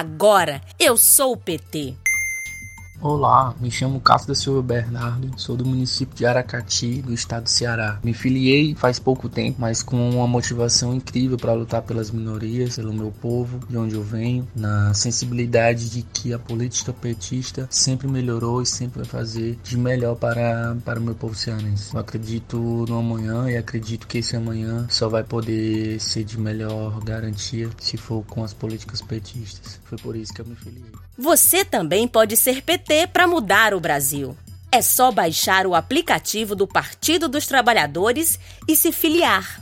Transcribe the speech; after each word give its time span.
Agora 0.00 0.62
eu 0.78 0.96
sou 0.96 1.32
o 1.32 1.36
PT. 1.36 1.94
Olá, 3.02 3.54
me 3.58 3.70
chamo 3.70 3.98
Cássio 3.98 4.28
da 4.28 4.34
Silva 4.34 4.60
Bernardo, 4.60 5.30
sou 5.38 5.56
do 5.56 5.64
município 5.64 6.14
de 6.14 6.26
Aracati, 6.26 7.00
do 7.00 7.14
estado 7.14 7.44
do 7.44 7.48
Ceará. 7.48 7.98
Me 8.04 8.12
filiei 8.12 8.74
faz 8.74 8.98
pouco 8.98 9.26
tempo, 9.26 9.56
mas 9.58 9.82
com 9.82 10.10
uma 10.10 10.26
motivação 10.26 10.94
incrível 10.94 11.38
para 11.38 11.54
lutar 11.54 11.80
pelas 11.80 12.10
minorias, 12.10 12.76
pelo 12.76 12.92
meu 12.92 13.10
povo, 13.10 13.58
de 13.70 13.78
onde 13.78 13.94
eu 13.94 14.02
venho, 14.02 14.46
na 14.54 14.92
sensibilidade 14.92 15.88
de 15.88 16.02
que 16.02 16.34
a 16.34 16.38
política 16.38 16.92
petista 16.92 17.66
sempre 17.70 18.06
melhorou 18.06 18.60
e 18.60 18.66
sempre 18.66 18.98
vai 18.98 19.08
fazer 19.08 19.58
de 19.64 19.78
melhor 19.78 20.14
para, 20.16 20.76
para 20.84 21.00
o 21.00 21.02
meu 21.02 21.14
povo 21.14 21.34
cearense. 21.34 21.94
Eu 21.94 22.00
acredito 22.00 22.84
no 22.86 22.98
amanhã 22.98 23.50
e 23.50 23.56
acredito 23.56 24.06
que 24.06 24.18
esse 24.18 24.36
amanhã 24.36 24.86
só 24.90 25.08
vai 25.08 25.24
poder 25.24 25.98
ser 26.00 26.22
de 26.22 26.38
melhor 26.38 27.00
garantia 27.02 27.70
se 27.78 27.96
for 27.96 28.22
com 28.26 28.44
as 28.44 28.52
políticas 28.52 29.00
petistas. 29.00 29.80
Foi 29.84 29.96
por 29.96 30.14
isso 30.14 30.34
que 30.34 30.42
eu 30.42 30.46
me 30.46 30.54
filiei. 30.54 30.92
Você 31.16 31.66
também 31.66 32.08
pode 32.08 32.34
ser 32.34 32.62
Para 33.12 33.28
mudar 33.28 33.72
o 33.72 33.78
Brasil. 33.78 34.36
É 34.72 34.82
só 34.82 35.12
baixar 35.12 35.64
o 35.64 35.76
aplicativo 35.76 36.56
do 36.56 36.66
Partido 36.66 37.28
dos 37.28 37.46
Trabalhadores 37.46 38.36
e 38.66 38.74
se 38.74 38.90
filiar. 38.90 39.60